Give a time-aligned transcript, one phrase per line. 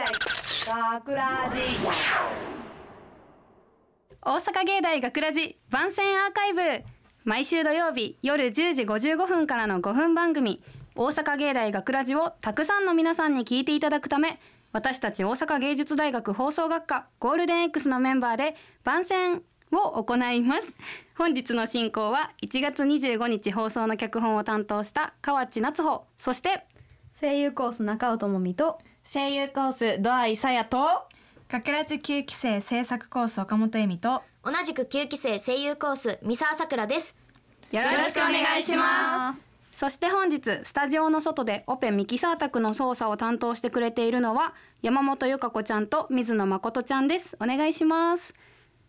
[0.00, 0.06] 大
[0.94, 1.60] 学ラジ。
[4.22, 6.84] 大阪芸大学ラジ番宣アーカイブ。
[7.24, 10.62] 毎週土曜日夜10時55分からの5分番組。
[10.94, 14.40] 大阪芸大学ラジをたくさんの皆さんに聞いていただくため
[14.72, 20.72] 私たち大阪芸術大学放送学科ゴールデン X のメンバーで番宣を行います。
[21.14, 26.06] 本日の進行は1月25日放送の脚本を担当した河内夏穂。
[26.16, 26.64] そして
[27.12, 28.78] 声優コース中尾智美と
[29.12, 30.86] 声優コースドアイサヤと
[31.48, 37.16] 学ラジ9期生制作コース岡本恵美と同じく9期生声優コース三沢さくらです。
[37.72, 39.44] よろしくお願いします。
[39.74, 47.36] そして本日スタジオの外でオペミキサー宅の操作を担当してくれているのは山本由香子ちゃんと水野誠ちゃんです。
[47.40, 48.32] お願いします。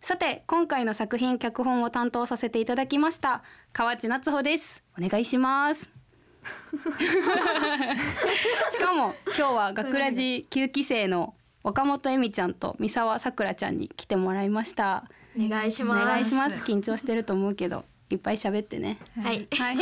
[0.01, 3.41] さて今回の作品脚本を担当させていただきました
[3.73, 4.83] 河内夏穂です。
[4.95, 6.00] お願いします
[8.71, 15.05] しかも今日は学ラジ9期生の岡本恵美ちゃんと三沢さくらちゃんに来てもらいました。
[15.37, 16.05] お願いしおます。
[16.05, 16.63] 願いします。
[16.63, 18.97] 緊張してると思うけどいっぱい喋ってね。
[19.21, 19.47] はい。
[19.57, 19.77] はい。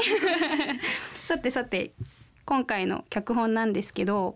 [1.24, 1.94] さてさて
[2.46, 4.36] 今回の脚本なんですけど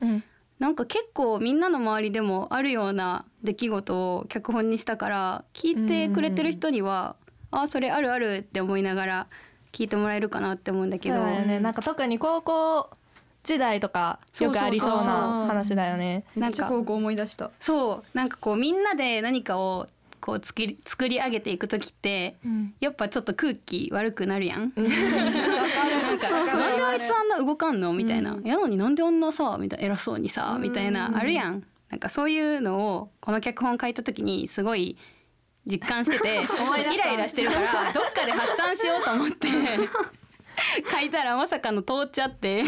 [0.00, 0.24] うん。
[0.58, 7.16] なんか結構みんなの周りでもあるような出来事を脚本にしたから聞いてくれてる人には、
[7.50, 9.26] ああそれあるあるって思いながら
[9.76, 11.16] 聞いてもらえるかなって思うんだけど。
[11.16, 11.60] そうだよね。
[11.60, 12.88] なんか特に高校
[13.44, 16.24] 時代とかよくありそうな話だよね。
[16.34, 17.50] なんか高校思い出した。
[17.60, 18.04] そう。
[18.14, 19.86] なんかこうみんなで何かを
[20.18, 22.36] こう作り作り上げていく時って、
[22.80, 24.72] やっぱちょっと空気悪くなるやん。
[24.74, 31.62] なんかなんであいつあんな動かんのみたいな、やのになんであんなさみたいな偉そうにさみたいなあるやん。
[31.90, 34.96] なんかそういうのをこの脚本書いた時にすごい
[35.66, 36.34] 実感してて
[36.94, 39.48] イライラしてるからどっかで発散しようと思って
[40.90, 42.64] 書いたらまさかの通っちゃって、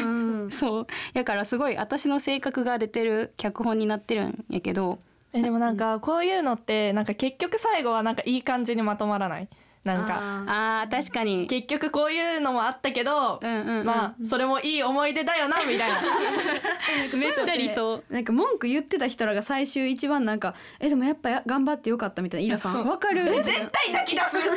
[0.50, 0.86] そう。
[1.14, 4.98] やからすごい私の性格が出てる脚本になってるんやけど。
[5.32, 9.48] えでもなんかこういうのってなんか結局最後はなんかいい感じにまとまらない？
[9.84, 10.90] なんかあー。
[10.90, 11.46] 確かに。
[11.46, 13.86] 結局こういうのもあったけど、うんうんうん。
[13.86, 16.00] まあそれもいい思い出だよなみたいな。
[17.18, 18.02] めっちゃ理想。
[18.11, 22.86] なんか文句言ってた人らが最終一番なんかえでもやっぱや頑張ってよかったみたいなイラさん。
[22.86, 23.24] わかる？
[23.24, 24.36] 絶対対泣き出す。
[24.36, 24.56] 絶対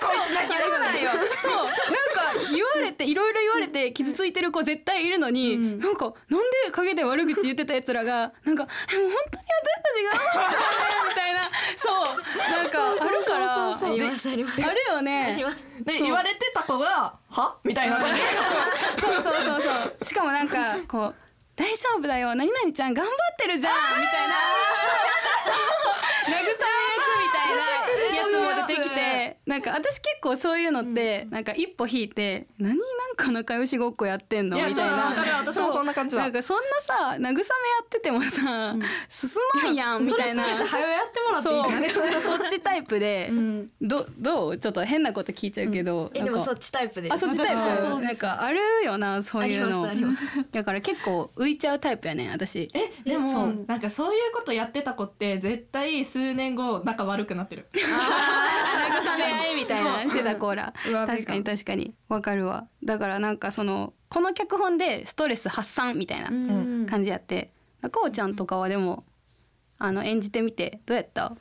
[0.00, 1.10] こいつ泣き出すそうなんよ。
[1.36, 1.52] そう。
[1.54, 1.72] なんか
[2.52, 10.56] 言われていろいろ言われて傷ついてる子絶対いるのに、なんかなんで陰で悪口言ってたやつらがなんか「でも本当に私たち頑張ってたね」
[11.08, 11.40] みたいな。
[11.76, 11.96] そう
[12.56, 14.60] なんかあるからありますあります。
[14.60, 15.36] あるよね。
[15.86, 17.98] 言われてた子が「は?」みたいな。
[18.98, 19.70] そうそうそうそ
[20.00, 20.04] う。
[20.04, 21.14] しかもなんかこう
[21.54, 22.34] 「大丈夫だよ。
[22.34, 24.34] 何々ちゃん頑張ってるじゃん」みたいな。
[26.26, 26.42] 慰め
[28.72, 35.14] やつも出てきてなんか私結構そういうのってなんか一歩引いて「何なんか仲良しごっこやってんの?」みたいな。
[35.38, 36.22] 私もそんな感じだ。
[36.22, 37.34] なんかそんなさ慰めや
[37.84, 38.74] っててもさ
[39.08, 39.30] 進
[39.62, 40.44] まんやんみたいな。
[40.44, 43.30] 早やってもらっていいそっちタイプで
[43.80, 44.58] どどう？
[44.58, 47.10] ちょっと変なこと聞いちゃうけどえでもそっちタイプで。
[47.10, 47.48] あそっちタイ
[47.78, 48.00] プ？
[48.02, 49.88] なんかあるよなそういうの。
[50.52, 52.68] だから結構浮いちゃうタイプやね私。
[52.74, 57.66] えでもなんかそういうことやってた子って絶対数年後仲悪くなってる。
[57.72, 57.78] 慰
[59.16, 60.74] め合いみたいなしてたコーラ
[61.06, 61.94] 確かに確かに。
[62.08, 62.68] わかるわ。
[62.84, 66.86] だからなんかそのこの脚本でストレス発散みたいなうん。
[66.88, 67.52] 感じやって。
[67.92, 69.04] こうちゃんとかはでも
[69.78, 71.36] あの演じてみてどうやった？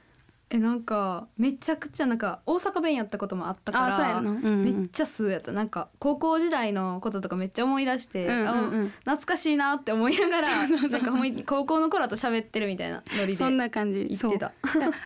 [0.49, 4.19] えなんかめちゃくちゃなんか大阪弁やったこともあったからあそうやな。
[4.19, 4.63] うんうん。
[4.63, 5.51] めっちゃ数やった。
[5.51, 8.85] なんか高校時代のこととかめっちゃ思い出して、うんうんうん。
[8.85, 11.11] あ懐かしいなって思いながらなんか
[11.45, 13.35] 高校の頃と喋ってるみたいなノリで。
[13.35, 14.05] そんな感じ。
[14.05, 14.53] 言ってた。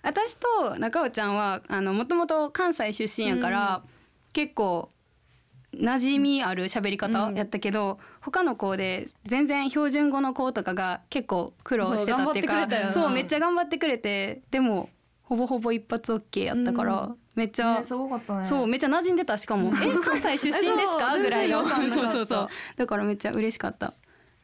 [0.03, 3.84] 私と中尾ちゃんはあのもともと関西出身やから、
[4.34, 4.91] 結構
[5.74, 14.90] 馴染みある喋り方やったけど、他の子で全然標準語の子とかが結構苦労してたっていうかそうめっちゃ頑張ってくれてでも
[15.31, 18.44] ほぼほぼ一発 OK やったから、めっちゃ、すごかったね。
[18.44, 21.66] そうめっちゃ馴染んでたしかも「え関西出身ですか?」ぐらいの。
[21.66, 22.50] そうそうそう。
[22.75, 23.94] だからめっちゃ嬉しかった。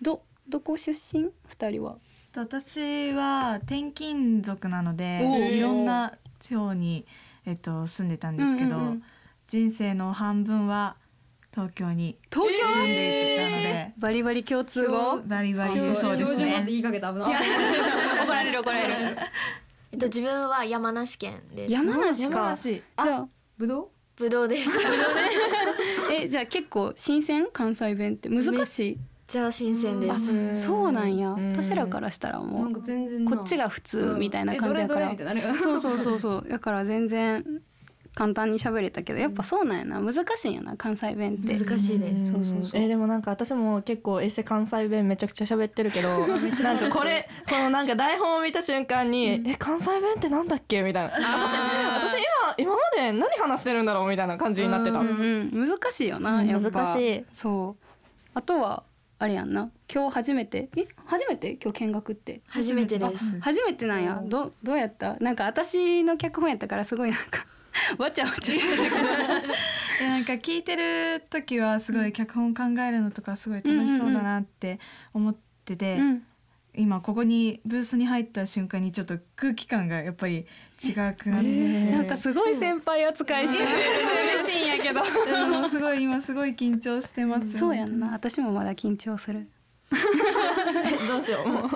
[0.02, 1.30] どどこ出身？
[1.46, 1.98] 二人は。
[2.38, 7.06] 私は転勤族なのでいろんな地方に、
[7.46, 9.04] えっと、住んでたんですけど、うんうんうん。
[9.46, 10.96] 人生の半分は
[11.54, 12.66] 東京に東京？
[12.66, 15.18] 住んでいたので、バリバリ共通語？
[15.26, 17.12] バリバリそうです標準語ってね言いかけた。
[17.12, 17.30] 危な。
[17.32, 17.34] い
[18.24, 18.94] 怒られる怒られる。
[18.94, 19.16] え
[19.98, 21.72] っと自分は山梨県です。
[21.74, 22.56] 山梨か。
[22.56, 23.28] じゃあ
[23.58, 24.70] ぶどうぶどうです。
[26.12, 28.98] えじゃあ結構新鮮関西弁って難しい？
[29.28, 30.10] じゃあ新鮮で
[30.56, 30.62] す。
[30.68, 31.32] そうなんや。
[31.32, 31.52] うん。
[31.52, 33.36] 私らからしたらなもうんか全然な。
[33.36, 35.12] こっちが普通みたいな感じやから。
[35.12, 35.56] えどれどれみたいになる。
[35.56, 36.46] よそうそうそうそう。
[36.50, 37.57] だから全然
[38.18, 40.00] 簡単に喋れたけどやっぱそうなんやな。
[40.02, 41.56] 難しいんやな関西弁って。
[41.56, 42.32] 難しいです。
[42.32, 42.82] そうそうそう。
[42.82, 46.26] えーでもなんか私も結構エセ関西弁めちゃくちゃ喋ってるけど
[46.64, 50.82] なんかこれこのなんか台本を見た瞬間に、え関西弁ってなんだっけ？
[50.82, 51.14] みたいな。
[51.14, 54.10] 私私今今まで何話してるんだろう？
[54.10, 54.98] みたいな感じになってた。
[54.98, 56.48] うんうん難しいよな、うん。
[56.48, 56.72] やっぱ。
[56.72, 57.26] 難しい。
[57.32, 57.86] そう。
[58.34, 58.82] あとは
[59.20, 59.70] あれやんな。
[59.94, 60.70] 今日初めて？
[60.76, 60.88] え？
[61.06, 61.58] 初めて？
[61.64, 62.42] 今日見学って？
[62.48, 63.40] 初めてです。
[63.42, 64.22] 初めてなんや。
[64.26, 65.18] どどうやった？
[65.20, 67.46] なんか私の脚本やったからすごいなんか
[67.98, 74.80] わちゃわちゃしてたけどいやなんか聞いてる時はすごい脚本考えるのとかすごい楽しそうだなって
[75.14, 75.36] 思っ
[75.66, 76.24] てて、うん。
[76.80, 80.46] 今ここにブースに入った瞬間にちょっと空気感がやっぱり
[80.82, 85.02] 違くなって、なんかすごい先輩扱いしてくれる嬉しいんやけど。
[85.26, 87.58] でもすごい今すごい緊張してます。
[87.58, 88.12] そうやんな。
[88.12, 89.50] 私もまだ緊張する
[91.08, 91.48] どうしよう。
[91.48, 91.70] もう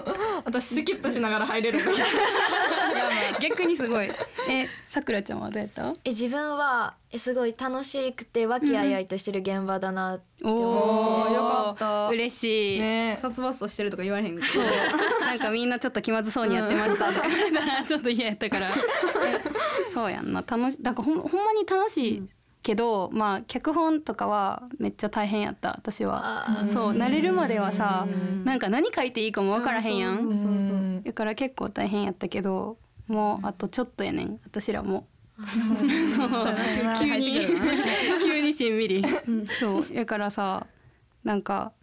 [0.46, 1.80] 私スキップしながら入れる
[3.42, 4.12] 逆にすごい。
[4.50, 5.94] えさくらちゃんはどうやった？
[6.04, 12.08] え自分はえすごい楽しくて和気あいあいとしてる現場だなって思おーよかった。
[12.10, 13.16] 嬉しい、ね。
[13.18, 14.64] 殺伐としてるとか言われへんそう。
[15.22, 18.70] なんかみんなちょっと気まずそうにやってましたとか言われたらちょっと嫌やったから。
[19.90, 20.44] そうやんな。
[20.46, 22.24] 楽しだからほんほんまに楽しい
[22.64, 26.46] けど、まあ脚本とかはめっちゃ大変やった私は。
[26.72, 28.08] そう慣れるまではさ
[28.44, 31.04] なんか何書いていいかも分からへんやん。
[31.04, 32.78] だから結構大変やったけど
[33.08, 34.40] もうあとちょっとやねん。
[34.46, 35.08] 私らも。
[35.38, 36.28] そう
[37.00, 37.48] 急に。
[38.24, 39.04] 急にしんみり。
[39.60, 39.86] そう。
[39.92, 40.68] やからさ
[41.24, 41.74] なんか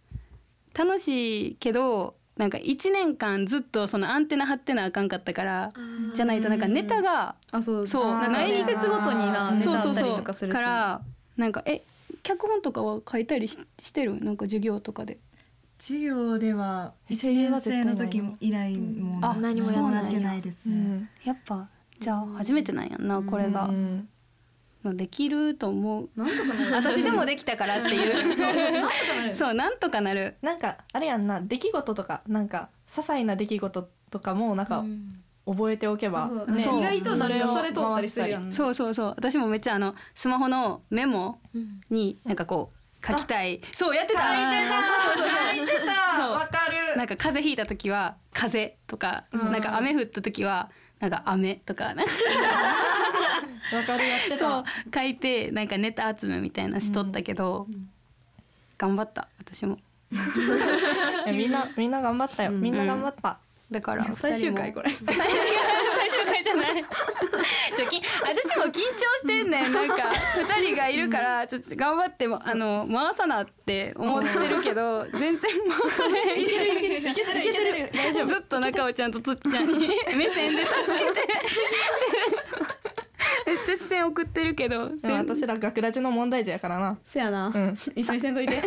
[0.75, 5.73] 楽しいけどなんか1年間ずっとそのアンテナ張ってなあかんかったから
[6.15, 7.87] じゃないとなんかネタがあそう。
[7.87, 10.17] そうなんかない季節ごとになネタあったりそうそうそう。
[10.17, 11.03] とかするしから
[11.37, 11.83] なんかえ
[12.23, 14.23] 脚本とかは書いたりししてる？
[14.25, 15.19] なんか授業とかで。
[15.79, 21.69] 授業では一1年生の時以来もあ何もやってないですね、やっぱ
[22.01, 23.67] じゃあ初めてなんやんなこれが。
[23.67, 24.09] うん
[24.89, 26.09] まあできると思う。
[26.17, 26.73] なんとかなる。
[26.73, 29.35] 私でもできたからっていう。
[29.35, 30.37] そうなんとかなる。
[30.43, 31.41] なんかあれやんな。
[31.41, 34.85] 出来事とかなんか些細な出来事とかもなんか
[35.47, 38.51] 覚えておけば、そうね意外となんかそれをそれ通ったりするやん。
[38.51, 39.15] そうそうそう。
[39.17, 41.41] 私もめっちゃあのスマホのメモ
[41.91, 43.61] になんかこう書きたい。
[43.73, 44.21] そうやってた。
[44.21, 46.29] 書いてた。
[46.31, 46.97] わかる。
[46.97, 51.95] なんか風邪ひいた時は風とか、なんか雨降った時はなんか雨とか
[53.77, 57.67] わかるやってそうた書いてなんかネタ集めみたいなしとったけど、
[58.77, 59.79] 頑張った私も。
[61.27, 63.39] みんなみんな頑張ったよ、みんな頑張った、
[63.71, 64.89] だから最終回これ。
[64.91, 66.85] 最終回最終回じゃない。
[67.77, 69.73] ちょき私も緊張してんねん。
[69.73, 69.95] なんか
[70.59, 76.65] 二人がいるからちょっと頑張ってもあの回さなって思ってるけど全然回されへんいける。
[77.11, 77.91] いけるいける。
[77.93, 78.27] 大丈夫。
[78.27, 81.29] ずっと中尾ちゃんとつっちゃんに目線で助けて
[84.09, 86.99] 送ってるけど私ら学ラジの問題児やからな。
[87.05, 87.79] せやな、ん。
[87.95, 88.61] 一緒にせんといて。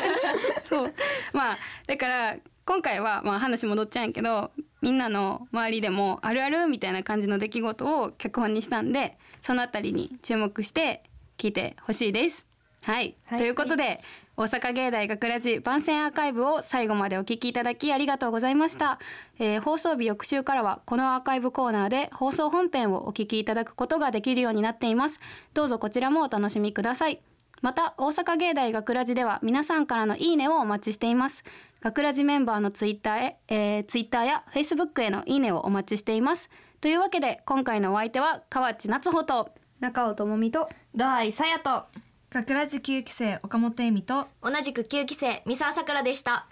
[0.64, 0.94] そう。
[1.32, 4.50] まあだから今回はまあ話戻っちゃうんやけど
[4.82, 11.02] みんなの周りでもあるあるみたいな感じの出来事を脚本にしたんでそのあたりに注目して
[11.38, 12.46] 聞いてほしいです。
[12.84, 13.38] はい、はい。
[13.38, 14.00] ということで
[14.38, 18.98] 大阪芸大学ラジ番宣アーカイブを最後までお聞きいただきありがとうございました、
[19.38, 25.20] えー放送日翌週からはこのアーカイブコーナーで放送本編をお聞きいただくことができるようになっています。
[25.54, 27.22] どうぞこちらもお楽しみください。
[27.62, 31.42] また大阪芸大学ラジでは皆さんからのいいねをお待ちしています。
[31.80, 36.50] 学ラジメンバーのツイッターへ、えー、ツイッターやフェイスブックへのいいねをお待ちしています。
[36.82, 39.48] というわけで今回のお相手は河内夏穂と
[39.80, 41.84] 中尾智美とドアイさやと
[42.28, 46.46] 学ラジ9期生岡本恵美と同じく9期生三沢さくらでした。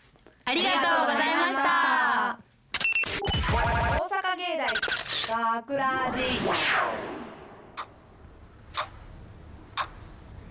[0.45, 2.38] ありがとうございました。
[3.52, 3.57] 大
[4.09, 4.57] 阪芸
[5.28, 6.21] 大学ラジ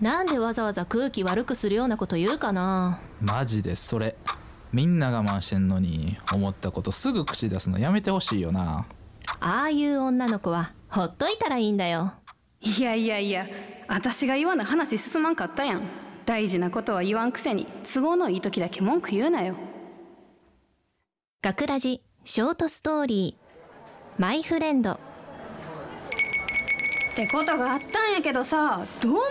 [0.00, 3.00] なんでわざわざ空気悪くするようなこと言うかな。
[3.22, 4.16] マジでそれ。
[4.72, 8.84] みんな我慢してんのに思ったことすぐ口出すのやめてほしいよな。
[9.40, 12.12] ああいう女の子はほっといたらいいんだよ
[12.64, 13.46] いやいやいや
[13.86, 15.82] 私が言わな話進まんかったやん。
[16.24, 19.56] 大事なことは言わんくせに都合のいい時だけ文句言うなよ。
[21.42, 24.92] 学ラジショートストーリーマイフレンド。
[24.92, 24.98] っ
[27.14, 29.24] てことがあったんやけどさどう思う？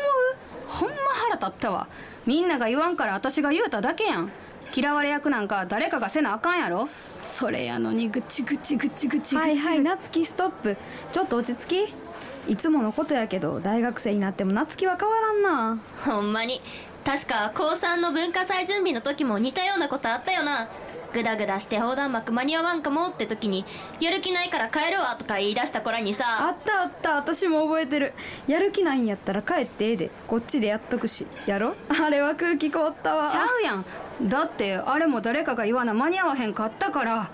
[0.67, 0.95] ほんま
[1.29, 1.87] 腹立ったわ。
[2.27, 4.29] みんなが言わんから私が言うただけやん。
[4.75, 6.87] 嫌われ役なんか誰かがせなあかんやろ。
[7.23, 9.35] それやのにぐちぐちぐちぐちぐち。
[9.35, 10.77] はいはい夏希ストップ。
[11.11, 12.02] ちょっと落ち着き
[12.47, 15.79] いつものことやけど大学生になっても夏希は変わらんな。
[16.05, 16.61] ほんまに。
[17.05, 20.69] 確か高3の文化祭準備の時も似たようなことあったよな。
[21.13, 23.65] グダグダして横断幕間に合わんかもって時に
[23.99, 27.15] やる気ないから帰るわとか言い出した頃にあさったあった。
[27.17, 28.13] 私も覚えてる。
[28.47, 30.11] やる気ないんやったら帰ってええで。
[30.27, 31.27] こっちでやっとくし。
[31.45, 31.75] やろ？
[32.03, 33.29] あれは空気凍ったわ。
[33.29, 33.85] ちゃうやん。
[34.29, 37.29] だってあれも誰かが言わな間に合わへんかったから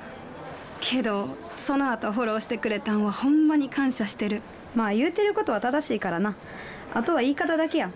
[0.80, 4.42] けどその後フォローしてくれたんはほんまに感謝してる。
[4.76, 6.36] まあ言うてることは正しいからな。
[6.94, 7.88] あとは言い方だけや。
[7.88, 7.94] ん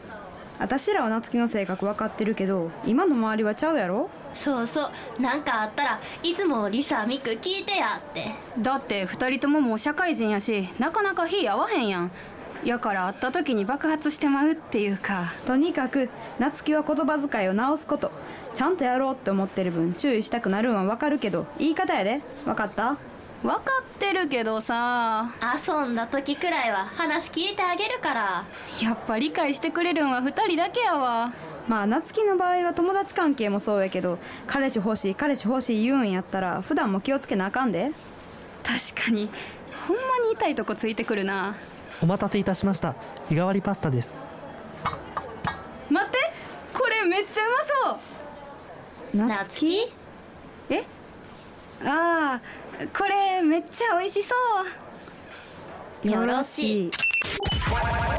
[0.59, 4.09] 私らは夏希の性格分かってるけど今の周りはちゃうやろ？
[4.33, 5.21] そうそう。
[5.21, 8.31] なんかあったらいつもリサミク聞いてやって。
[8.59, 12.11] だって2人とももう社会人やしなかなか火合わへんやん。
[12.63, 15.33] やから会った時に爆発してまうっていうか。
[15.45, 16.09] とにかく
[16.39, 18.11] 夏希は言葉遣いを直すこと
[18.53, 22.21] ちゃんとやろうって思ってる分注意したくなるんは分かるけど言い方やで。
[22.45, 22.97] 分かった？
[23.41, 25.31] 分かってるけどさ。
[25.67, 28.43] 遊んだ時くらいは話聞いてあげるから。
[28.81, 31.33] やっぱ理解してくれるんは2人だけやわ。
[31.67, 37.91] まあ夏希の場合は友達関係もそうやけど彼氏欲しい彼氏欲しい言うんやったら普段も気をつけなあかんで。
[38.63, 39.29] 確かに。
[39.87, 41.55] ほんまに痛いとこついてくるな。
[42.01, 42.95] お待たせいたしました。
[43.29, 44.15] 日替わりパスタです
[45.89, 46.17] 待って
[46.73, 47.99] これめっちゃうま
[49.15, 49.93] そう夏希？
[50.71, 50.83] え？
[51.85, 52.41] ああ
[52.97, 54.33] これめっちゃ美味しそ
[56.03, 56.09] う。
[56.09, 56.91] よろしい。
[56.91, 57.75] 大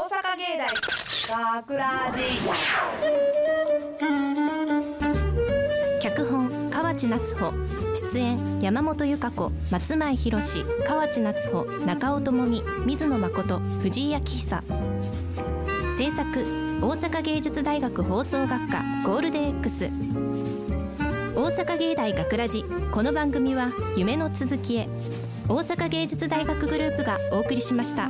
[0.07, 2.21] 阪芸大学ラジ
[5.99, 7.51] 脚本河内夏穂。
[7.93, 14.63] 出演山本由香子松前宏河内夏穂中尾智美水野誠藤井明久。
[15.97, 16.23] 制作
[16.81, 19.89] 大阪芸術大学放送学科ゴールデン X
[21.35, 22.63] 大阪芸大学ラジ
[22.93, 24.87] この番組は夢の続きへ
[25.49, 28.09] 大阪芸術大学グループがお送りしました。